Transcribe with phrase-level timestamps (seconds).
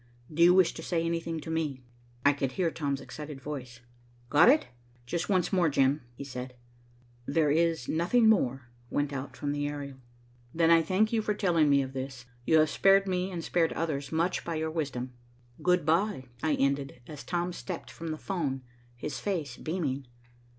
[0.33, 1.83] "Do you wish to say anything to me?"
[2.25, 3.81] I could hear Tom's excited voice.
[4.31, 4.65] "Got it?"
[5.05, 6.55] "Just once more, Jim," he said.
[7.27, 9.97] "There is nothing more," went out from the aerial.
[10.55, 12.25] "Then I thank you for telling me of this.
[12.47, 15.13] You have spared me and spared others much by your wisdom.
[15.61, 15.93] Good bye."
[16.23, 18.63] "Good bye," I ended, as Tom stepped from the 'phone,
[18.95, 20.07] his face beaming.